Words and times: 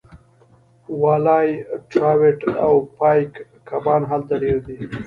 والای 1.01 1.47
ټراوټ 1.89 2.39
او 2.65 2.73
پایک 2.99 3.31
کبان 3.69 4.01
هلته 4.11 4.33
ډیر 4.43 4.57
دي 4.67 4.77